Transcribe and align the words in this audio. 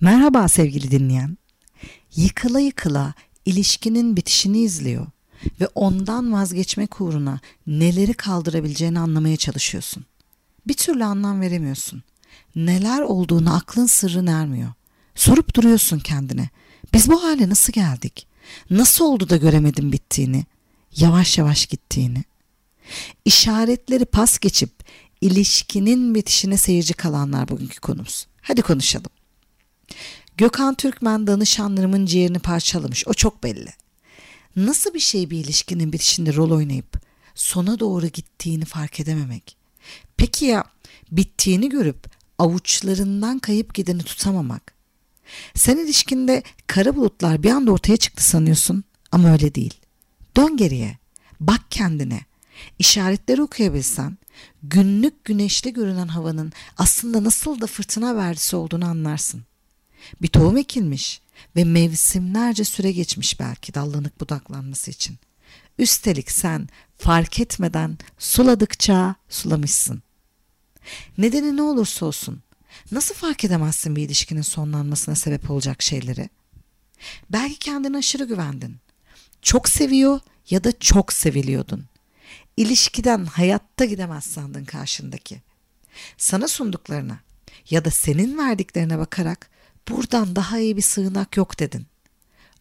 Merhaba 0.00 0.48
sevgili 0.48 0.90
dinleyen. 0.90 1.38
Yıkıla 2.16 2.60
yıkıla 2.60 3.14
ilişkinin 3.44 4.16
bitişini 4.16 4.58
izliyor 4.58 5.06
ve 5.60 5.66
ondan 5.74 6.32
vazgeçmek 6.32 7.00
uğruna 7.00 7.40
neleri 7.66 8.14
kaldırabileceğini 8.14 8.98
anlamaya 8.98 9.36
çalışıyorsun. 9.36 10.04
Bir 10.66 10.74
türlü 10.74 11.04
anlam 11.04 11.40
veremiyorsun. 11.40 12.02
Neler 12.56 13.00
olduğunu 13.00 13.54
aklın 13.54 13.86
sırrı 13.86 14.30
ermiyor. 14.30 14.72
Sorup 15.14 15.54
duruyorsun 15.54 15.98
kendine. 15.98 16.48
Biz 16.94 17.10
bu 17.10 17.24
hale 17.24 17.48
nasıl 17.48 17.72
geldik? 17.72 18.26
Nasıl 18.70 19.04
oldu 19.04 19.28
da 19.28 19.36
göremedim 19.36 19.92
bittiğini? 19.92 20.44
Yavaş 20.96 21.38
yavaş 21.38 21.66
gittiğini. 21.66 22.24
İşaretleri 23.24 24.04
pas 24.04 24.38
geçip 24.38 24.70
ilişkinin 25.20 26.14
bitişine 26.14 26.56
seyirci 26.56 26.94
kalanlar 26.94 27.48
bugünkü 27.48 27.80
konumuz. 27.80 28.26
Hadi 28.42 28.62
konuşalım. 28.62 29.17
Gökhan 30.38 30.74
Türkmen 30.74 31.26
danışanlarımın 31.26 32.06
ciğerini 32.06 32.38
parçalamış. 32.38 33.08
O 33.08 33.14
çok 33.14 33.44
belli. 33.44 33.70
Nasıl 34.56 34.94
bir 34.94 35.00
şey 35.00 35.30
bir 35.30 35.38
ilişkinin 35.38 35.92
bitişinde 35.92 36.34
rol 36.34 36.50
oynayıp 36.50 37.02
sona 37.34 37.80
doğru 37.80 38.06
gittiğini 38.06 38.64
fark 38.64 39.00
edememek? 39.00 39.56
Peki 40.16 40.44
ya 40.44 40.64
bittiğini 41.10 41.68
görüp 41.68 42.06
avuçlarından 42.38 43.38
kayıp 43.38 43.74
gideni 43.74 44.02
tutamamak? 44.02 44.74
Sen 45.54 45.76
ilişkinde 45.76 46.42
kara 46.66 46.96
bulutlar 46.96 47.42
bir 47.42 47.50
anda 47.50 47.72
ortaya 47.72 47.96
çıktı 47.96 48.24
sanıyorsun 48.24 48.84
ama 49.12 49.32
öyle 49.32 49.54
değil. 49.54 49.74
Dön 50.36 50.56
geriye. 50.56 50.98
Bak 51.40 51.60
kendine. 51.70 52.20
İşaretleri 52.78 53.42
okuyabilsen 53.42 54.18
günlük 54.62 55.24
güneşli 55.24 55.72
görünen 55.72 56.08
havanın 56.08 56.52
aslında 56.76 57.24
nasıl 57.24 57.60
da 57.60 57.66
fırtına 57.66 58.16
verisi 58.16 58.56
olduğunu 58.56 58.84
anlarsın. 58.84 59.47
Bir 60.22 60.28
tohum 60.28 60.56
ekilmiş 60.56 61.20
ve 61.56 61.64
mevsimlerce 61.64 62.64
süre 62.64 62.92
geçmiş 62.92 63.40
belki 63.40 63.74
dallanıp 63.74 64.20
budaklanması 64.20 64.90
için. 64.90 65.18
Üstelik 65.78 66.30
sen 66.30 66.68
fark 66.96 67.40
etmeden 67.40 67.98
suladıkça 68.18 69.14
sulamışsın. 69.28 70.02
Nedeni 71.18 71.56
ne 71.56 71.62
olursa 71.62 72.06
olsun 72.06 72.42
nasıl 72.92 73.14
fark 73.14 73.44
edemezsin 73.44 73.96
bir 73.96 74.02
ilişkinin 74.02 74.42
sonlanmasına 74.42 75.14
sebep 75.14 75.50
olacak 75.50 75.82
şeyleri? 75.82 76.28
Belki 77.30 77.58
kendine 77.58 77.96
aşırı 77.96 78.24
güvendin. 78.24 78.76
Çok 79.42 79.68
seviyor 79.68 80.20
ya 80.50 80.64
da 80.64 80.78
çok 80.78 81.12
seviliyordun. 81.12 81.84
İlişkiden 82.56 83.24
hayatta 83.24 83.84
gidemez 83.84 84.24
sandın 84.24 84.64
karşındaki. 84.64 85.42
Sana 86.16 86.48
sunduklarına 86.48 87.20
ya 87.70 87.84
da 87.84 87.90
senin 87.90 88.38
verdiklerine 88.38 88.98
bakarak 88.98 89.50
buradan 89.90 90.36
daha 90.36 90.58
iyi 90.58 90.76
bir 90.76 90.82
sığınak 90.82 91.36
yok 91.36 91.60
dedin. 91.60 91.86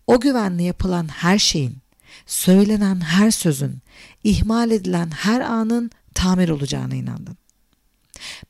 O 0.07 0.19
güvenle 0.19 0.63
yapılan 0.63 1.07
her 1.07 1.39
şeyin, 1.39 1.77
söylenen 2.25 3.01
her 3.01 3.31
sözün, 3.31 3.81
ihmal 4.23 4.71
edilen 4.71 5.11
her 5.11 5.41
anın 5.41 5.91
tamir 6.13 6.49
olacağına 6.49 6.95
inandın. 6.95 7.37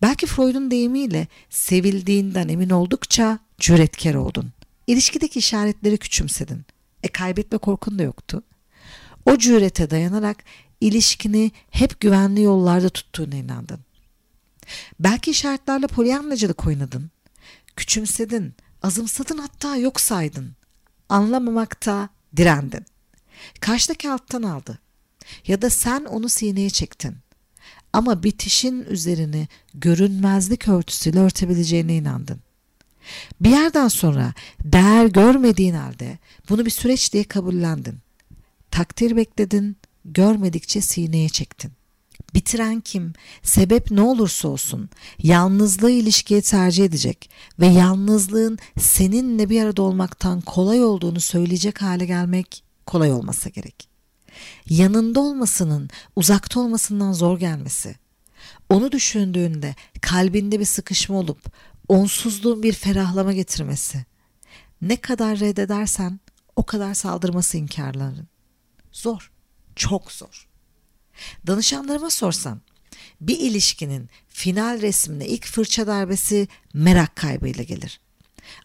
Belki 0.02 0.26
Freud'un 0.26 0.72
deyimiyle 0.72 1.28
sevildiğinden 1.50 2.48
emin 2.48 2.70
oldukça 2.70 3.40
cüretkar 3.60 4.14
oldun. 4.14 4.52
İlişkideki 4.88 5.40
işaretleri 5.40 5.98
küçümsedin. 5.98 6.66
E 7.04 7.08
kaybetme 7.08 7.58
korkun 7.58 8.00
da 8.00 8.04
yoktu. 8.04 8.44
O 9.26 9.38
cürete 9.38 9.90
dayanarak 9.90 10.44
ilişkini 10.82 11.52
hep 11.70 12.00
güvenli 12.00 12.42
yollarda 12.42 12.90
tuttuğuna 12.90 13.36
inandın. 13.36 13.80
Belki 15.00 15.32
işaretlerle 15.32 15.88
polyanlacılık 15.88 16.68
oynadın. 16.68 17.12
Küçümsedin, 17.76 18.54
azımsadın 18.82 19.38
hatta 19.38 19.76
yok 19.76 20.02
saydın. 20.02 20.56
Anlamamakta 21.10 22.10
direndin. 22.38 22.86
Karşıdaki 23.60 24.10
alttan 24.10 24.44
aldı. 24.44 24.80
Ya 25.48 25.62
da 25.62 25.70
sen 25.70 26.06
onu 26.06 26.30
sineye 26.30 26.70
çektin. 26.70 27.16
Ama 27.94 28.24
bitişin 28.24 28.82
üzerini 28.84 29.48
görünmezlik 29.74 30.68
örtüsüyle 30.68 31.20
örtebileceğine 31.20 31.96
inandın. 31.96 32.40
Bir 33.42 33.50
yerden 33.50 33.88
sonra 33.88 34.34
değer 34.64 35.06
görmediğin 35.06 35.74
halde 35.74 36.18
bunu 36.50 36.66
bir 36.66 36.72
süreç 36.72 37.14
diye 37.14 37.24
kabullendin. 37.24 37.98
Takdir 38.72 39.16
bekledin, 39.16 39.78
görmedikçe 40.06 40.82
sineye 40.82 41.30
çektin. 41.30 41.72
Bitiren 42.38 42.82
kim, 42.82 43.14
sebep 43.44 43.92
ne 43.92 44.02
olursa 44.02 44.48
olsun 44.48 44.90
yalnızlığı 45.24 45.92
ilişkiye 45.92 46.42
tercih 46.42 46.86
edecek 46.86 47.30
ve 47.60 47.68
yalnızlığın 47.68 48.58
seninle 48.80 49.50
bir 49.50 49.64
arada 49.64 49.82
olmaktan 49.82 50.42
kolay 50.42 50.84
olduğunu 50.84 51.20
söyleyecek 51.20 51.82
hale 51.82 52.06
gelmek 52.06 52.64
kolay 52.86 53.12
olmasa 53.12 53.50
gerek. 53.50 53.90
Yanında 54.70 55.20
olmasının 55.20 55.90
uzakta 56.16 56.60
olmasından 56.60 57.14
zor 57.14 57.40
gelmesi, 57.40 57.96
onu 58.70 58.92
düşündüğünde 58.92 59.76
kalbinde 60.02 60.60
bir 60.60 60.66
sıkışma 60.66 61.20
olup 61.20 61.52
onsuzluğun 61.88 62.64
bir 62.64 62.74
ferahlama 62.74 63.34
getirmesi, 63.34 64.06
ne 64.82 64.96
kadar 64.96 65.40
reddedersen 65.40 66.20
o 66.56 66.66
kadar 66.66 66.94
saldırması 66.94 67.58
inkarların. 67.58 68.28
Zor, 68.92 69.32
çok 69.76 70.12
zor. 70.12 70.47
Danışanlarıma 71.48 72.10
sorsam 72.10 72.62
bir 73.22 73.40
ilişkinin 73.40 74.10
final 74.30 74.82
resmine 74.82 75.28
ilk 75.28 75.46
fırça 75.46 75.88
darbesi 75.88 76.48
merak 76.74 77.16
kaybıyla 77.16 77.64
gelir. 77.64 78.00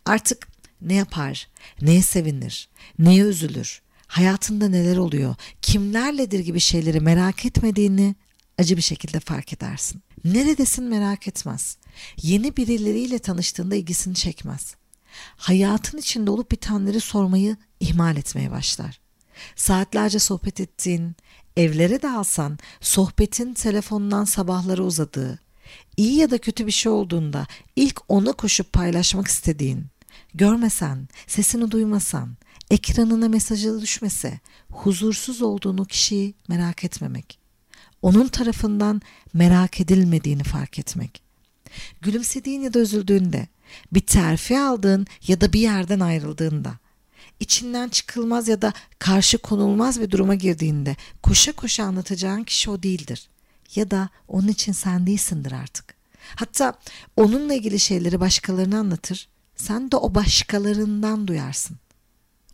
Artık 0.05 0.49
ne 0.81 0.95
yapar, 0.95 1.49
neye 1.81 2.03
sevinir, 2.03 2.69
neye 2.99 3.23
üzülür, 3.23 3.83
hayatında 4.07 4.69
neler 4.69 4.97
oluyor, 4.97 5.35
kimlerledir 5.63 6.41
gibi 6.41 6.61
şeyleri 6.61 7.01
merak 7.01 7.47
etmediğini 7.47 8.15
acı 8.59 8.77
bir 8.77 8.83
şekilde 8.83 9.21
fark 9.21 9.53
edersin. 9.53 10.03
Neredesin 10.25 10.85
merak 10.85 11.29
etmez. 11.29 11.77
Yeni 12.23 12.57
birileriyle 12.57 13.19
tanıştığında 13.19 13.75
ilgisini 13.75 14.15
çekmez. 14.15 14.75
Hayatın 15.37 15.99
içinde 15.99 16.31
olup 16.31 16.51
bitenleri 16.51 17.01
sormayı 17.01 17.57
ihmal 17.81 18.17
etmeye 18.17 18.51
başlar. 18.51 19.01
Saatlerce 19.57 20.19
sohbet 20.19 20.61
ettiğin, 20.61 21.17
evlere 21.57 22.03
de 22.03 22.11
alsan 22.11 22.59
sohbetin 22.81 23.55
telefondan 23.55 24.25
sabahları 24.25 24.85
uzadığı, 24.85 25.39
iyi 25.97 26.17
ya 26.17 26.31
da 26.31 26.39
kötü 26.39 26.67
bir 26.67 26.73
şey 26.73 26.93
olduğunda 26.93 27.47
ilk 27.77 28.01
ona 28.09 28.33
koşup 28.33 28.73
paylaşmak 28.73 29.27
istediğin, 29.27 29.87
görmesen, 30.35 31.09
sesini 31.27 31.71
duymasan, 31.71 32.37
ekranına 32.71 33.29
mesajı 33.29 33.81
düşmese, 33.81 34.41
huzursuz 34.73 35.43
olduğunu 35.43 35.85
kişiyi 35.85 36.35
merak 36.49 36.85
etmemek. 36.85 37.39
Onun 38.03 38.29
tarafından 38.29 39.03
merak 39.35 39.81
edilmediğini 39.81 40.43
fark 40.43 40.79
etmek. 40.79 41.23
Gülümsediğin 42.01 42.61
ya 42.61 42.75
da 42.75 42.79
üzüldüğünde, 42.79 43.49
bir 43.93 44.01
terfi 44.01 44.59
aldığın 44.59 45.07
ya 45.27 45.41
da 45.41 45.53
bir 45.53 45.61
yerden 45.61 46.01
ayrıldığında, 46.01 46.79
içinden 47.43 47.89
çıkılmaz 47.89 48.49
ya 48.49 48.63
da 48.63 48.73
karşı 48.99 49.39
konulmaz 49.39 50.01
bir 50.01 50.11
duruma 50.11 50.35
girdiğinde 50.35 50.97
koşa 51.23 51.53
koşa 51.53 51.85
anlatacağın 51.85 52.45
kişi 52.45 52.71
o 52.71 52.83
değildir. 52.83 53.29
Ya 53.75 53.91
da 53.91 54.09
onun 54.29 54.49
için 54.49 54.73
sen 54.73 55.07
değilsindir 55.07 55.53
artık. 55.53 55.95
Hatta 56.37 56.75
onunla 57.17 57.55
ilgili 57.55 57.81
şeyleri 57.81 58.21
başkalarına 58.21 58.79
anlatır, 58.79 59.29
sen 59.57 59.91
de 59.91 59.97
o 59.97 60.15
başkalarından 60.15 61.27
duyarsın. 61.27 61.77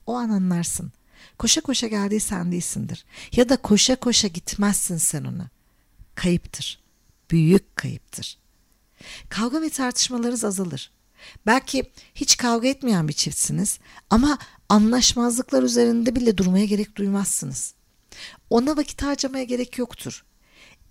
O 0.06 0.15
an 0.15 0.28
anlarsın. 0.28 0.93
Koşa 1.38 1.60
koşa 1.60 1.87
geldiği 1.87 2.20
sen 2.20 2.53
değilsindir. 2.53 3.05
Ya 3.32 3.49
da 3.49 3.56
koşa 3.56 3.97
koşa 3.97 4.28
gitmezsin 4.28 4.97
sen 4.97 5.25
ona. 5.25 5.49
Kayıptır. 6.15 6.81
Büyük 7.31 7.76
kayıptır. 7.76 8.38
Kavga 9.28 9.62
ve 9.62 9.70
tartışmalarınız 9.70 10.44
azalır. 10.44 10.91
Belki 11.46 11.92
hiç 12.14 12.36
kavga 12.36 12.68
etmeyen 12.68 13.08
bir 13.08 13.12
çiftsiniz 13.12 13.78
ama 14.10 14.38
anlaşmazlıklar 14.69 15.62
üzerinde 15.62 16.16
bile 16.16 16.38
durmaya 16.38 16.64
gerek 16.64 16.96
duymazsınız. 16.96 17.75
Ona 18.50 18.76
vakit 18.76 19.02
harcamaya 19.02 19.44
gerek 19.44 19.78
yoktur. 19.78 20.25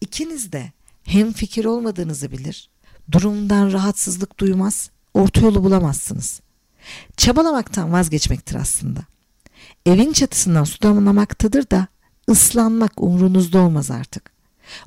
İkiniz 0.02 0.52
de 0.52 0.72
hem 1.04 1.34
fikir 1.34 1.66
olmadığınızı 1.66 2.32
bilir, 2.32 2.70
durumdan 3.12 3.72
rahatsızlık 3.72 4.40
duymaz, 4.40 4.90
orta 5.14 5.42
yolu 5.42 5.64
bulamazsınız. 5.64 6.42
Çabalamaktan 7.18 7.92
vazgeçmektir 7.94 8.56
aslında. 8.56 9.00
Evin 9.86 10.14
çatısından 10.14 10.64
su 10.64 10.82
damlamaktadır 10.82 11.70
da 11.70 11.88
ıslanmak 12.30 13.02
umrunuzda 13.02 13.60
olmaz 13.60 13.92
artık. 13.92 14.37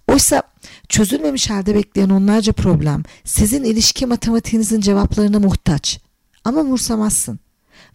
Oysa 0.09 0.43
çözülmemiş 0.88 1.50
halde 1.50 1.75
bekleyen 1.75 2.11
onlarca 2.11 2.53
problem 2.53 3.03
sizin 3.25 3.65
ilişki 3.65 4.06
matematiğinizin 4.06 4.81
cevaplarına 4.81 5.38
muhtaç. 5.38 6.00
Ama 6.44 6.61
umursamazsın. 6.61 7.38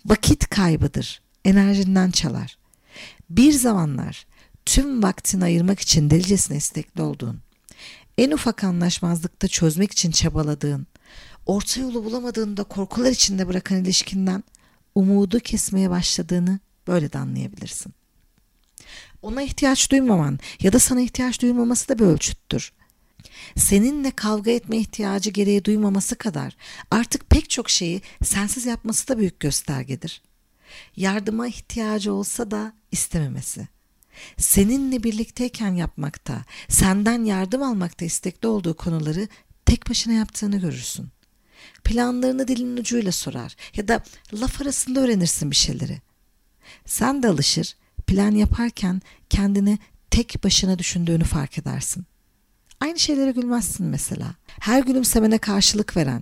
Vakit 0.06 0.50
kaybıdır. 0.50 1.22
Enerjinden 1.46 2.12
çalar. 2.12 2.58
Bir 3.30 3.52
zamanlar 3.52 4.26
tüm 4.66 5.04
vaktini 5.04 5.44
ayırmak 5.44 5.80
için 5.80 6.10
delicesine 6.10 6.58
istekli 6.58 7.02
olduğun, 7.02 7.40
en 8.18 8.32
ufak 8.32 8.64
anlaşmazlıkta 8.64 9.48
çözmek 9.48 9.92
için 9.92 10.12
çabaladığın, 10.12 10.88
orta 11.46 11.82
yolu 11.82 12.06
bulamadığında 12.06 12.64
korkular 12.64 13.12
içinde 13.12 13.48
bırakan 13.48 13.78
ilişkinden 13.84 14.44
umudu 14.96 15.40
kesmeye 15.40 15.90
başladığını 15.90 16.60
böyle 16.88 17.14
de 17.14 17.18
anlayabilirsin. 17.18 17.94
Ona 19.22 19.42
ihtiyaç 19.42 19.92
duymaman 19.92 20.40
ya 20.62 20.74
da 20.74 20.80
sana 20.80 21.02
ihtiyaç 21.02 21.42
duymaması 21.42 21.90
da 21.90 22.00
bir 22.00 22.06
ölçüttür. 22.06 22.74
Seninle 23.56 24.12
kavga 24.12 24.52
etme 24.52 24.78
ihtiyacı 24.78 25.30
gereği 25.30 25.66
duymaması 25.66 26.16
kadar 26.16 26.56
artık 26.92 27.30
pek 27.30 27.50
çok 27.50 27.70
şeyi 27.70 28.02
sensiz 28.24 28.66
yapması 28.66 29.08
da 29.08 29.18
büyük 29.18 29.40
göstergedir. 29.40 30.22
Yardıma 30.96 31.48
ihtiyacı 31.48 32.14
olsa 32.14 32.52
da 32.52 32.74
istememesi. 32.92 33.68
Seninle 34.38 35.04
birlikteyken 35.04 35.74
yapmakta, 35.74 36.46
senden 36.70 37.24
yardım 37.24 37.64
almakta 37.64 38.06
istekli 38.06 38.48
olduğu 38.48 38.76
konuları 38.76 39.28
tek 39.66 39.90
başına 39.90 40.14
yaptığını 40.14 40.58
görürsün. 40.58 41.10
Planlarını 41.84 42.48
dilin 42.48 42.78
ucuyla 42.78 43.12
sorar 43.12 43.56
ya 43.76 43.88
da 43.88 44.04
laf 44.34 44.62
arasında 44.62 45.00
öğrenirsin 45.00 45.52
bir 45.52 45.56
şeyleri. 45.56 46.02
Sen 46.86 47.24
de 47.24 47.28
alışır, 47.28 47.76
plan 48.08 48.32
yaparken 48.32 49.02
kendini 49.30 49.80
tek 50.12 50.44
başına 50.44 50.80
düşündüğünü 50.80 51.24
fark 51.24 51.58
edersin. 51.58 52.06
Aynı 52.80 53.00
şeylere 53.00 53.32
gülmezsin 53.32 53.86
mesela. 53.86 54.36
Her 54.48 54.84
gülümsemene 54.84 55.38
karşılık 55.38 55.98
veren, 55.98 56.22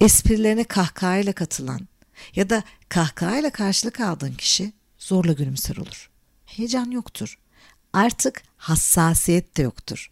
esprilerine 0.00 0.64
kahkahayla 0.64 1.32
katılan 1.32 1.88
ya 2.36 2.50
da 2.50 2.62
kahkahayla 2.88 3.50
karşılık 3.50 4.00
aldığın 4.00 4.34
kişi 4.34 4.72
zorla 4.98 5.32
gülümser 5.32 5.76
olur. 5.76 6.10
Heyecan 6.46 6.90
yoktur. 6.90 7.38
Artık 7.92 8.42
hassasiyet 8.56 9.56
de 9.56 9.62
yoktur. 9.62 10.10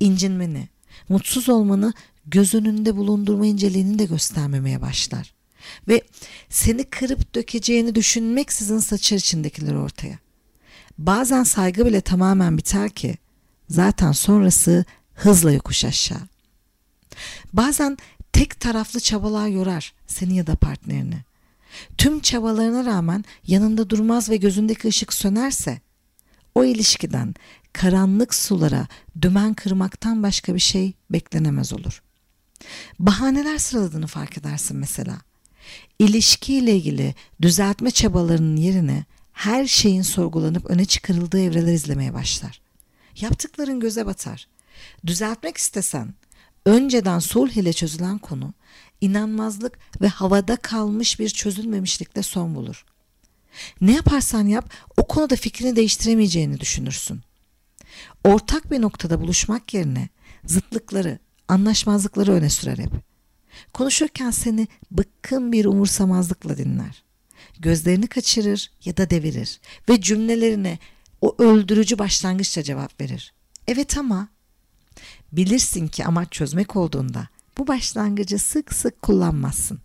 İncinmeni, 0.00 0.68
mutsuz 1.08 1.48
olmanı 1.48 1.92
göz 2.26 2.54
önünde 2.54 2.96
bulundurma 2.96 3.46
inceliğini 3.46 3.98
de 3.98 4.04
göstermemeye 4.04 4.80
başlar. 4.80 5.34
Ve 5.88 6.02
seni 6.48 6.84
kırıp 6.84 7.34
dökeceğini 7.34 7.94
düşünmeksizin 7.94 8.78
saçar 8.78 9.16
içindekiler 9.16 9.74
ortaya. 9.74 10.18
Bazen 10.98 11.42
saygı 11.42 11.86
bile 11.86 12.00
tamamen 12.00 12.58
biter 12.58 12.90
ki 12.90 13.16
zaten 13.68 14.12
sonrası 14.12 14.84
hızla 15.14 15.52
yokuş 15.52 15.84
aşağı. 15.84 16.28
Bazen 17.52 17.98
tek 18.32 18.60
taraflı 18.60 19.00
çabalar 19.00 19.48
yorar 19.48 19.94
seni 20.06 20.36
ya 20.36 20.46
da 20.46 20.56
partnerini. 20.56 21.24
Tüm 21.98 22.20
çabalarına 22.20 22.84
rağmen 22.84 23.24
yanında 23.46 23.90
durmaz 23.90 24.30
ve 24.30 24.36
gözündeki 24.36 24.88
ışık 24.88 25.12
sönerse 25.12 25.80
o 26.54 26.64
ilişkiden 26.64 27.34
karanlık 27.72 28.34
sulara 28.34 28.86
dümen 29.22 29.54
kırmaktan 29.54 30.22
başka 30.22 30.54
bir 30.54 30.60
şey 30.60 30.92
beklenemez 31.10 31.72
olur. 31.72 32.02
Bahaneler 32.98 33.58
sıraladığını 33.58 34.06
fark 34.06 34.38
edersin 34.38 34.76
mesela. 34.76 35.18
İlişkiyle 35.98 36.76
ilgili 36.76 37.14
düzeltme 37.42 37.90
çabalarının 37.90 38.56
yerine 38.56 39.04
her 39.42 39.66
şeyin 39.66 40.02
sorgulanıp 40.02 40.70
öne 40.70 40.84
çıkarıldığı 40.84 41.40
evreler 41.40 41.72
izlemeye 41.72 42.14
başlar. 42.14 42.60
Yaptıkların 43.20 43.80
göze 43.80 44.06
batar. 44.06 44.48
Düzeltmek 45.06 45.56
istesen 45.56 46.14
önceden 46.66 47.18
sulh 47.18 47.50
ile 47.50 47.72
çözülen 47.72 48.18
konu 48.18 48.54
inanmazlık 49.00 49.78
ve 50.00 50.08
havada 50.08 50.56
kalmış 50.56 51.20
bir 51.20 51.28
çözülmemişlikle 51.28 52.22
son 52.22 52.54
bulur. 52.54 52.84
Ne 53.80 53.92
yaparsan 53.92 54.46
yap 54.46 54.72
o 54.96 55.06
konuda 55.06 55.36
fikrini 55.36 55.76
değiştiremeyeceğini 55.76 56.60
düşünürsün. 56.60 57.20
Ortak 58.24 58.70
bir 58.70 58.82
noktada 58.82 59.20
buluşmak 59.20 59.74
yerine 59.74 60.08
zıtlıkları, 60.46 61.18
anlaşmazlıkları 61.48 62.32
öne 62.32 62.50
sürer 62.50 62.78
hep. 62.78 62.92
Konuşurken 63.72 64.30
seni 64.30 64.68
bıkkın 64.90 65.52
bir 65.52 65.64
umursamazlıkla 65.64 66.56
dinler. 66.56 67.02
Gözlerini 67.58 68.06
kaçırır 68.06 68.70
ya 68.84 68.96
da 68.96 69.10
devirir 69.10 69.60
ve 69.88 70.00
cümlelerine 70.00 70.78
o 71.20 71.34
öldürücü 71.38 71.98
başlangıçla 71.98 72.62
cevap 72.62 73.00
verir. 73.00 73.32
Evet 73.66 73.98
ama 73.98 74.28
bilirsin 75.32 75.88
ki 75.88 76.04
amaç 76.04 76.32
çözmek 76.32 76.76
olduğunda 76.76 77.28
bu 77.58 77.66
başlangıcı 77.66 78.38
sık 78.38 78.74
sık 78.74 79.02
kullanmazsın. 79.02 79.80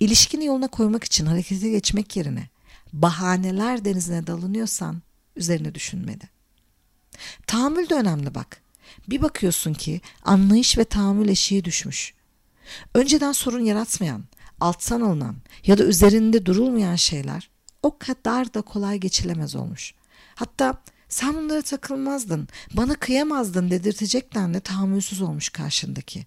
İlişkini 0.00 0.44
yoluna 0.44 0.68
koymak 0.68 1.04
için 1.04 1.26
harekete 1.26 1.70
geçmek 1.70 2.16
yerine 2.16 2.48
bahaneler 2.92 3.84
denizine 3.84 4.26
dalınıyorsan 4.26 5.02
üzerine 5.36 5.74
düşünmedi. 5.74 6.28
Tahammül 7.46 7.88
de 7.88 7.94
önemli 7.94 8.34
bak. 8.34 8.62
Bir 9.08 9.22
bakıyorsun 9.22 9.74
ki 9.74 10.00
anlayış 10.22 10.78
ve 10.78 10.84
tahammül 10.84 11.28
eşiği 11.28 11.64
düşmüş. 11.64 12.14
Önceden 12.94 13.32
sorun 13.32 13.64
yaratmayan, 13.64 14.24
alttan 14.62 15.00
alınan 15.00 15.36
ya 15.66 15.78
da 15.78 15.84
üzerinde 15.84 16.46
durulmayan 16.46 16.96
şeyler 16.96 17.50
o 17.82 17.98
kadar 17.98 18.54
da 18.54 18.62
kolay 18.62 18.98
geçilemez 18.98 19.56
olmuş. 19.56 19.94
Hatta 20.34 20.82
sen 21.08 21.34
bunlara 21.34 21.62
takılmazdın, 21.62 22.48
bana 22.74 22.94
kıyamazdın 22.94 23.70
dedirtecek 23.70 24.34
denli 24.34 24.60
tahammülsüz 24.60 25.20
olmuş 25.20 25.48
karşındaki. 25.48 26.26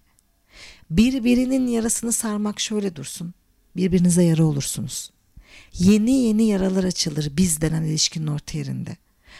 Birbirinin 0.90 1.66
yarasını 1.66 2.12
sarmak 2.12 2.60
şöyle 2.60 2.96
dursun, 2.96 3.34
birbirinize 3.76 4.22
yara 4.22 4.44
olursunuz. 4.44 5.10
Yeni 5.78 6.10
yeni 6.10 6.46
yaralar 6.46 6.84
açılır 6.84 7.32
biz 7.36 7.60
denen 7.60 7.82
ilişkinin 7.82 8.26
orta 8.26 8.58
yerinde. 8.58 8.96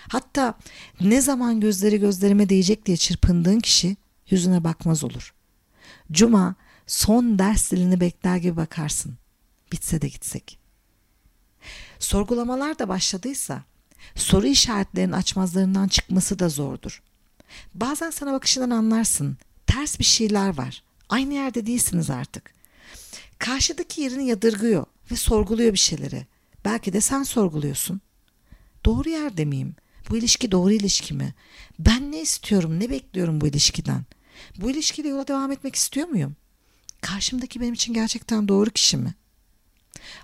Hatta 0.09 0.55
ne 1.01 1.21
zaman 1.21 1.61
gözleri 1.61 2.01
gözlerime 2.01 2.49
değecek 2.49 2.87
diye 2.87 2.97
çırpındığın 2.97 3.61
kişi 3.61 3.97
yüzüne 4.31 4.65
bakmaz 4.65 5.05
olur. 5.05 5.35
Cuma 6.13 6.55
son 6.87 7.39
ders 7.39 7.71
dilini 7.71 8.01
bekler 8.01 8.37
gibi 8.37 8.57
bakarsın. 8.57 9.19
Bitse 9.73 10.03
de 10.03 10.09
gitsek. 10.09 10.59
Sorgulamalar 11.99 12.79
da 12.79 12.89
başladıysa 12.89 13.63
soru 14.15 14.47
işaretlerinin 14.47 15.13
açmazlarından 15.13 15.89
çıkması 15.89 16.39
da 16.39 16.49
zordur. 16.49 17.03
Bazen 17.75 18.11
sana 18.11 18.33
bakışından 18.33 18.71
anlarsın. 18.71 19.37
Ters 19.67 19.99
bir 19.99 20.05
şeyler 20.05 20.57
var. 20.57 20.83
Aynı 21.09 21.35
yerde 21.35 21.67
değilsiniz 21.67 22.11
artık. 22.11 22.55
Karşıdaki 23.39 24.01
yerini 24.01 24.27
yadırgıyor 24.27 24.87
ve 25.11 25.17
sorguluyor 25.17 25.73
bir 25.73 25.79
şeyleri. 25.79 26.27
Belki 26.65 26.93
de 26.93 27.01
sen 27.01 27.23
sorguluyorsun. 27.23 28.01
Doğru 28.85 29.09
yerde 29.09 29.45
miyim? 29.45 29.75
Bu 30.11 30.17
ilişki 30.17 30.53
doğru 30.53 30.73
ilişki 30.73 31.15
mi? 31.15 31.35
Ben 31.79 32.13
ne 32.13 32.23
istiyorum, 32.23 32.81
ne 32.81 32.91
bekliyorum 32.91 33.41
bu 33.41 33.47
ilişkiden? 33.47 34.05
Bu 34.57 34.71
ilişkiyle 34.71 35.09
yola 35.09 35.29
devam 35.29 35.53
etmek 35.53 35.75
istiyor 35.75 36.09
muyum? 36.09 36.37
Karşımdaki 37.01 37.61
benim 37.61 37.75
için 37.75 37.95
gerçekten 37.95 38.49
doğru 38.49 38.71
kişi 38.71 38.97
mi? 38.97 39.15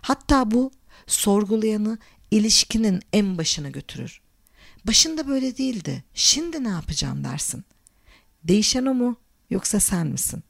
Hatta 0.01 0.51
bu 0.51 0.71
sorgulayanı 1.07 1.99
ilişkinin 2.31 3.03
en 3.13 3.39
başına 3.39 3.69
götürür. 3.71 4.21
Başında 4.87 5.29
böyle 5.29 5.57
değildi. 5.57 6.05
Şimdi 6.15 6.65
ne 6.65 6.69
yapacağım 6.69 7.25
dersin. 7.25 7.65
Değişen 8.45 8.87
o 8.87 8.95
mu 8.95 9.17
yoksa 9.51 9.81
sen 9.81 10.07
misin? 10.07 10.43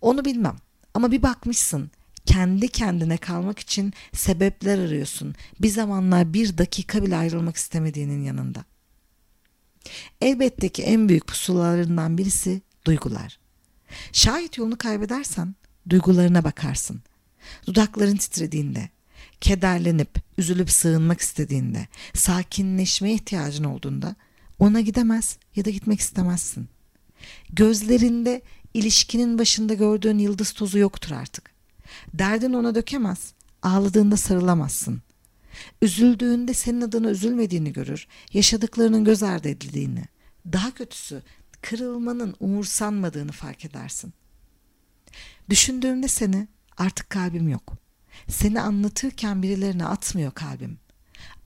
Onu 0.00 0.24
bilmem 0.24 0.56
ama 0.94 1.10
bir 1.10 1.22
bakmışsın 1.22 1.90
kendi 2.26 2.68
kendine 2.68 3.16
kalmak 3.16 3.58
için 3.58 3.92
sebepler 4.12 4.78
arıyorsun. 4.78 5.34
Bir 5.60 5.68
zamanlar 5.68 6.32
bir 6.32 6.58
dakika 6.58 7.02
bile 7.02 7.16
ayrılmak 7.16 7.56
istemediğinin 7.56 8.24
yanında. 8.24 8.64
Elbette 10.20 10.68
ki 10.68 10.82
en 10.82 11.08
büyük 11.08 11.26
pusulalarından 11.26 12.18
birisi 12.18 12.62
duygular. 12.86 13.38
Şayet 14.12 14.58
yolunu 14.58 14.78
kaybedersen 14.78 15.54
duygularına 15.90 16.44
bakarsın. 16.44 17.02
Dudakların 17.66 18.16
titrediğinde, 18.16 18.88
kederlenip, 19.40 20.18
üzülüp 20.38 20.70
sığınmak 20.70 21.20
istediğinde, 21.20 21.88
sakinleşmeye 22.14 23.14
ihtiyacın 23.14 23.64
olduğunda 23.64 24.16
ona 24.58 24.80
gidemez 24.80 25.38
ya 25.56 25.64
da 25.64 25.70
gitmek 25.70 26.00
istemezsin. 26.00 26.68
Gözlerinde 27.52 28.42
ilişkinin 28.74 29.38
başında 29.38 29.74
gördüğün 29.74 30.18
yıldız 30.18 30.52
tozu 30.52 30.78
yoktur 30.78 31.10
artık. 31.10 31.54
Derdin 32.14 32.52
ona 32.52 32.74
dökemez, 32.74 33.34
ağladığında 33.62 34.16
sarılamazsın. 34.16 35.02
Üzüldüğünde 35.82 36.54
senin 36.54 36.80
adına 36.80 37.10
üzülmediğini 37.10 37.72
görür, 37.72 38.06
yaşadıklarının 38.32 39.04
göz 39.04 39.22
ardı 39.22 39.48
edildiğini. 39.48 40.04
Daha 40.52 40.70
kötüsü, 40.70 41.22
kırılmanın 41.64 42.36
umursanmadığını 42.40 43.32
fark 43.32 43.64
edersin. 43.64 44.12
Düşündüğümde 45.50 46.08
seni 46.08 46.48
artık 46.76 47.10
kalbim 47.10 47.48
yok. 47.48 47.72
Seni 48.28 48.60
anlatırken 48.60 49.42
birilerine 49.42 49.84
atmıyor 49.84 50.32
kalbim. 50.32 50.78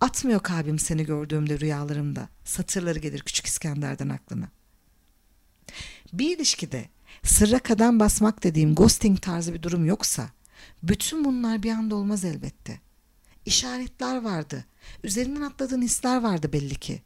Atmıyor 0.01 0.41
kalbim 0.41 0.79
seni 0.79 1.05
gördüğümde 1.05 1.61
rüyalarımda. 1.61 2.29
Satırları 2.45 2.99
gelir 2.99 3.21
Küçük 3.21 3.47
İskender'den 3.47 4.09
aklına. 4.09 4.49
Bir 6.13 6.37
ilişkide 6.37 6.89
sırra 7.23 7.59
kadem 7.59 8.01
basmak 8.01 8.43
dediğim 8.45 8.75
ghosting 8.75 9.23
tarzı 9.23 9.55
bir 9.55 9.63
durum 9.63 9.85
yoksa 9.85 10.31
bütün 10.83 11.25
bunlar 11.25 11.63
bir 11.63 11.71
anda 11.71 11.95
olmaz 11.95 12.25
elbette. 12.25 12.81
İşaretler 13.45 14.23
vardı. 14.23 14.65
Üzerinden 15.05 15.43
atladığın 15.43 15.83
hisler 15.83 16.23
vardı 16.23 16.53
belli 16.53 16.75
ki. 16.75 17.03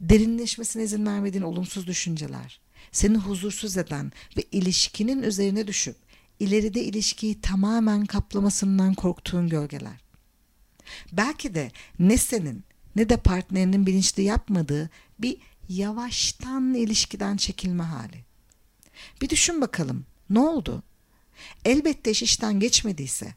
Derinleşmesine 0.00 0.82
izin 0.82 1.06
vermediğin 1.06 1.44
olumsuz 1.44 1.86
düşünceler. 1.86 2.60
seni 2.92 3.16
huzursuz 3.16 3.76
eden 3.76 4.12
ve 4.36 4.42
ilişkinin 4.52 5.22
üzerine 5.22 5.66
düşüp 5.66 5.96
ileride 6.40 6.84
ilişkiyi 6.84 7.40
tamamen 7.40 8.06
kaplamasından 8.06 8.94
korktuğun 8.94 9.48
gölgeler. 9.48 10.00
Belki 11.12 11.54
de 11.54 11.70
ne 11.98 12.18
senin 12.18 12.64
ne 12.96 13.08
de 13.08 13.16
partnerinin 13.16 13.86
bilinçli 13.86 14.22
yapmadığı 14.22 14.90
bir 15.18 15.36
yavaştan 15.68 16.74
ilişkiden 16.74 17.36
çekilme 17.36 17.82
hali. 17.82 18.24
Bir 19.22 19.28
düşün 19.28 19.60
bakalım 19.60 20.06
ne 20.30 20.38
oldu? 20.38 20.82
Elbette 21.64 22.10
iş 22.10 22.22
işten 22.22 22.60
geçmediyse 22.60 23.34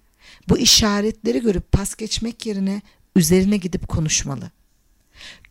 bu 0.50 0.58
işaretleri 0.58 1.42
görüp 1.42 1.72
pas 1.72 1.96
geçmek 1.96 2.46
yerine 2.46 2.82
üzerine 3.16 3.58
gidip 3.58 3.88
konuşmalı. 3.88 4.52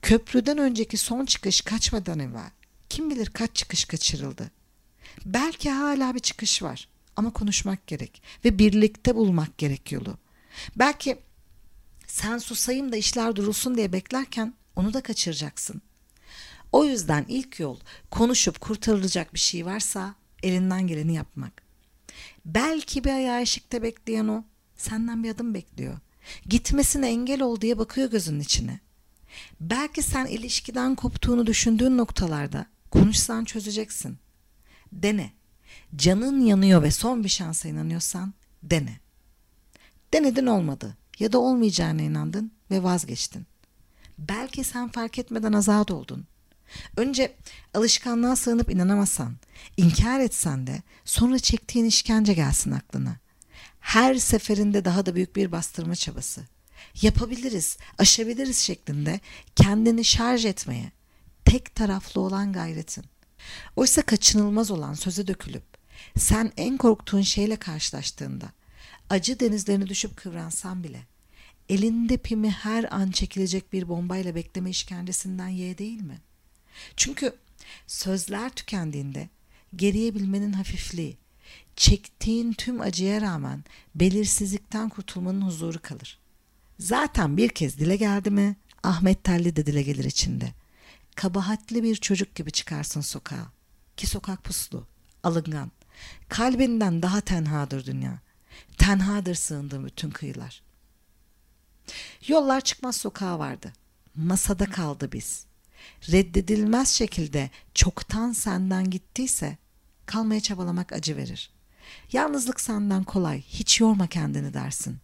Köprüden 0.02 0.58
önceki 0.58 0.96
son 0.96 1.24
çıkış 1.24 1.60
kaçmadan 1.60 2.18
evvel 2.18 2.50
kim 2.88 3.10
bilir 3.10 3.26
kaç 3.26 3.56
çıkış 3.56 3.84
kaçırıldı. 3.84 4.50
Belki 5.26 5.70
hala 5.70 6.14
bir 6.14 6.20
çıkış 6.20 6.62
var 6.62 6.88
ama 7.16 7.32
konuşmak 7.32 7.86
gerek 7.86 8.22
ve 8.44 8.58
birlikte 8.58 9.14
bulmak 9.14 9.58
gerek 9.58 9.92
yolu. 9.92 10.18
Belki 10.76 11.18
sen 12.06 12.38
susayım 12.38 12.92
da 12.92 12.96
işler 12.96 13.36
durulsun 13.36 13.76
diye 13.76 13.92
beklerken 13.92 14.54
onu 14.76 14.94
da 14.94 15.00
kaçıracaksın. 15.00 15.82
O 16.72 16.84
yüzden 16.84 17.24
ilk 17.28 17.60
yol 17.60 17.78
konuşup 18.10 18.60
kurtarılacak 18.60 19.34
bir 19.34 19.38
şey 19.38 19.66
varsa 19.66 20.14
elinden 20.42 20.86
geleni 20.86 21.14
yapmak. 21.14 21.62
Belki 22.44 23.04
bir 23.04 23.10
ayağı 23.10 23.40
eşikte 23.40 23.82
bekleyen 23.82 24.28
o 24.28 24.44
senden 24.76 25.24
bir 25.24 25.30
adım 25.30 25.54
bekliyor. 25.54 25.98
Gitmesine 26.46 27.08
engel 27.08 27.42
ol 27.42 27.60
diye 27.60 27.78
bakıyor 27.78 28.10
gözünün 28.10 28.40
içine. 28.40 28.80
Belki 29.60 30.02
sen 30.02 30.26
ilişkiden 30.26 30.94
koptuğunu 30.94 31.46
düşündüğün 31.46 31.98
noktalarda 31.98 32.66
konuşsan 32.90 33.44
çözeceksin. 33.44 34.18
Dene. 34.92 35.32
Canın 35.96 36.40
yanıyor 36.40 36.82
ve 36.82 36.90
son 36.90 37.24
bir 37.24 37.28
şansa 37.28 37.68
inanıyorsan 37.68 38.34
dene. 38.62 39.00
Denedin 40.14 40.46
olmadı 40.46 40.96
ya 41.18 41.32
da 41.32 41.38
olmayacağına 41.38 42.02
inandın 42.02 42.52
ve 42.70 42.82
vazgeçtin. 42.82 43.46
Belki 44.18 44.64
sen 44.64 44.88
fark 44.88 45.18
etmeden 45.18 45.52
azat 45.52 45.90
oldun. 45.90 46.26
Önce 46.96 47.36
alışkanlığa 47.74 48.36
sığınıp 48.36 48.70
inanamasan, 48.70 49.36
inkar 49.76 50.20
etsen 50.20 50.66
de 50.66 50.82
sonra 51.04 51.38
çektiğin 51.38 51.84
işkence 51.84 52.34
gelsin 52.34 52.70
aklına. 52.72 53.16
Her 53.80 54.14
seferinde 54.14 54.84
daha 54.84 55.06
da 55.06 55.14
büyük 55.14 55.36
bir 55.36 55.52
bastırma 55.52 55.94
çabası. 55.94 56.42
Yapabiliriz, 57.02 57.78
aşabiliriz 57.98 58.58
şeklinde 58.58 59.20
kendini 59.56 60.04
şarj 60.04 60.44
etmeye, 60.44 60.92
tek 61.44 61.74
taraflı 61.74 62.20
olan 62.20 62.52
gayretin. 62.52 63.04
Oysa 63.76 64.02
kaçınılmaz 64.02 64.70
olan 64.70 64.94
söze 64.94 65.26
dökülüp 65.26 65.64
sen 66.18 66.52
en 66.56 66.76
korktuğun 66.76 67.22
şeyle 67.22 67.56
karşılaştığında 67.56 68.52
acı 69.10 69.40
denizlerine 69.40 69.86
düşüp 69.86 70.16
kıvransan 70.16 70.84
bile 70.84 71.06
elinde 71.68 72.16
pimi 72.16 72.50
her 72.50 72.94
an 72.94 73.10
çekilecek 73.10 73.72
bir 73.72 73.88
bombayla 73.88 74.34
bekleme 74.34 74.70
işkencesinden 74.70 75.48
ye 75.48 75.78
değil 75.78 76.00
mi? 76.00 76.18
Çünkü 76.96 77.36
sözler 77.86 78.50
tükendiğinde 78.50 79.28
geriye 79.76 80.14
bilmenin 80.14 80.52
hafifliği, 80.52 81.18
çektiğin 81.76 82.52
tüm 82.52 82.80
acıya 82.80 83.20
rağmen 83.20 83.64
belirsizlikten 83.94 84.88
kurtulmanın 84.88 85.42
huzuru 85.42 85.82
kalır. 85.82 86.18
Zaten 86.78 87.36
bir 87.36 87.48
kez 87.48 87.78
dile 87.78 87.96
geldi 87.96 88.30
mi 88.30 88.56
Ahmet 88.82 89.24
Telli 89.24 89.56
de 89.56 89.66
dile 89.66 89.82
gelir 89.82 90.04
içinde. 90.04 90.52
Kabahatli 91.14 91.82
bir 91.82 91.96
çocuk 91.96 92.34
gibi 92.34 92.50
çıkarsın 92.50 93.00
sokağa. 93.00 93.52
Ki 93.96 94.06
sokak 94.06 94.44
puslu, 94.44 94.86
alıngan. 95.22 95.70
Kalbinden 96.28 97.02
daha 97.02 97.20
tenhadır 97.20 97.86
dünya. 97.86 98.18
Tenhadır 98.78 99.34
sığındığım 99.34 99.86
bütün 99.86 100.10
kıyılar. 100.10 100.62
Yollar 102.26 102.60
çıkmaz 102.60 102.96
sokağa 102.96 103.38
vardı. 103.38 103.72
Masada 104.14 104.66
kaldı 104.66 105.12
biz. 105.12 105.46
Reddedilmez 106.12 106.88
şekilde 106.88 107.50
çoktan 107.74 108.32
senden 108.32 108.90
gittiyse 108.90 109.56
kalmaya 110.06 110.40
çabalamak 110.40 110.92
acı 110.92 111.16
verir. 111.16 111.50
Yalnızlık 112.12 112.60
senden 112.60 113.04
kolay, 113.04 113.42
hiç 113.42 113.80
yorma 113.80 114.06
kendini 114.06 114.54
dersin. 114.54 114.98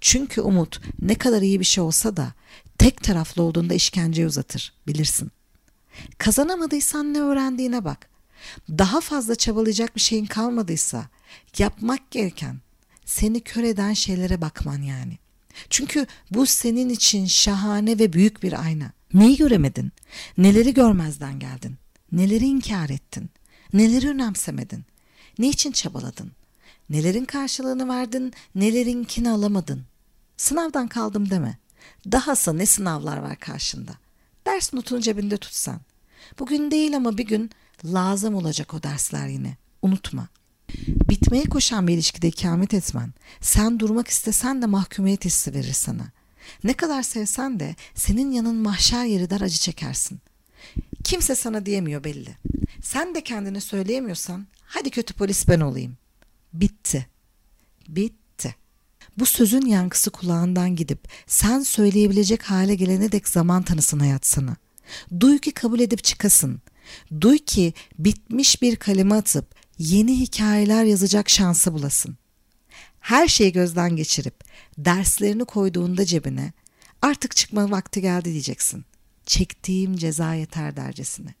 Çünkü 0.00 0.40
umut 0.40 0.80
ne 1.02 1.14
kadar 1.14 1.42
iyi 1.42 1.60
bir 1.60 1.64
şey 1.64 1.84
olsa 1.84 2.16
da 2.16 2.32
tek 2.78 3.02
taraflı 3.02 3.42
olduğunda 3.42 3.74
işkenceyi 3.74 4.26
uzatır, 4.26 4.72
bilirsin. 4.86 5.30
Kazanamadıysan 6.18 7.14
ne 7.14 7.20
öğrendiğine 7.20 7.84
bak. 7.84 8.08
Daha 8.68 9.00
fazla 9.00 9.34
çabalayacak 9.34 9.96
bir 9.96 10.00
şeyin 10.00 10.26
kalmadıysa 10.26 11.08
yapmak 11.58 12.10
gereken 12.10 12.56
seni 13.04 13.40
kör 13.40 13.62
eden 13.64 13.92
şeylere 13.92 14.40
bakman 14.40 14.82
yani. 14.82 15.18
Çünkü 15.70 16.06
bu 16.30 16.46
senin 16.46 16.88
için 16.88 17.26
şahane 17.26 17.98
ve 17.98 18.12
büyük 18.12 18.42
bir 18.42 18.64
ayna. 18.64 18.92
Neyi 19.14 19.36
göremedin? 19.36 19.92
Neleri 20.38 20.74
görmezden 20.74 21.38
geldin? 21.38 21.76
Neleri 22.12 22.44
inkar 22.46 22.90
ettin? 22.90 23.30
Neleri 23.72 24.08
önemsemedin? 24.08 24.84
Ne 25.38 25.48
için 25.48 25.72
çabaladın? 25.72 26.32
Nelerin 26.90 27.24
karşılığını 27.24 27.88
verdin, 27.88 28.32
nelerinkini 28.54 29.30
alamadın? 29.30 29.82
Sınavdan 30.36 30.88
kaldım 30.88 31.30
deme. 31.30 31.58
Dahası 32.12 32.58
ne 32.58 32.66
sınavlar 32.66 33.16
var 33.16 33.36
karşında. 33.36 33.92
Ders 34.46 34.72
notunu 34.74 35.00
cebinde 35.00 35.36
tutsan. 35.36 35.80
Bugün 36.38 36.70
değil 36.70 36.96
ama 36.96 37.18
bir 37.18 37.26
gün 37.26 37.50
lazım 37.84 38.34
olacak 38.34 38.74
o 38.74 38.82
dersler 38.82 39.28
yine. 39.28 39.56
Unutma. 39.82 40.28
Bitmeye 40.86 41.44
koşan 41.44 41.86
bir 41.86 41.94
ilişkide 41.94 42.28
ikamet 42.28 42.74
etmen, 42.74 43.12
sen 43.40 43.80
durmak 43.80 44.08
istesen 44.08 44.62
de 44.62 44.66
mahkumiyet 44.66 45.24
hissi 45.24 45.54
verir 45.54 45.72
sana. 45.72 46.06
Ne 46.64 46.72
kadar 46.72 47.02
sevsen 47.02 47.60
de 47.60 47.76
senin 47.94 48.30
yanın 48.32 48.56
mahşer 48.56 49.04
yeri 49.04 49.30
dar 49.30 49.40
acı 49.40 49.58
çekersin. 49.58 50.20
Kimse 51.04 51.34
sana 51.34 51.66
diyemiyor 51.66 52.04
belli. 52.04 52.36
Sen 52.82 53.14
de 53.14 53.20
kendine 53.20 53.60
söyleyemiyorsan 53.60 54.46
hadi 54.64 54.90
kötü 54.90 55.14
polis 55.14 55.48
ben 55.48 55.60
olayım. 55.60 55.96
Bitti. 56.54 57.06
Bitti. 57.88 58.54
Bu 59.18 59.26
sözün 59.26 59.66
yankısı 59.66 60.10
kulağından 60.10 60.76
gidip 60.76 61.08
sen 61.26 61.60
söyleyebilecek 61.60 62.42
hale 62.42 62.74
gelene 62.74 63.12
dek 63.12 63.28
zaman 63.28 63.62
tanısın 63.62 63.98
hayat. 63.98 64.38
Duy 65.20 65.38
ki 65.38 65.52
kabul 65.52 65.80
edip 65.80 66.04
çıkasın. 66.04 66.62
Duy 67.20 67.38
ki 67.38 67.74
bitmiş 67.98 68.62
bir 68.62 68.76
kaleme 68.76 69.14
atıp 69.14 69.54
yeni 69.78 70.20
hikayeler 70.20 70.84
yazacak 70.84 71.30
şansı 71.30 71.74
bulasın. 71.74 72.16
Her 73.00 73.28
şeyi 73.28 73.52
gözden 73.52 73.96
geçirip 73.96 74.44
derslerini 74.78 75.44
koyduğunda 75.44 76.04
cebine 76.04 76.52
artık 77.02 77.36
çıkma 77.36 77.70
vakti 77.70 78.00
geldi 78.00 78.32
diyeceksin. 78.32 78.84
Çektiğim 79.26 79.96
ceza 79.96 80.34
yeter 80.34 80.76
dercesine. 80.76 81.34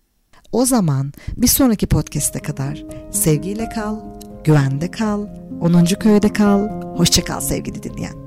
O 0.52 0.66
zaman 0.66 1.12
bir 1.36 1.46
sonraki 1.46 1.86
podcast'e 1.86 2.38
kadar 2.38 2.84
sevgiyle 3.12 3.68
kal, 3.68 4.00
güvende 4.44 4.90
kal, 4.90 5.26
10. 5.60 5.84
köyde 5.84 6.32
kal, 6.32 6.68
hoşça 6.96 7.24
kal 7.24 7.40
sevgili 7.40 7.82
dinleyen. 7.82 8.21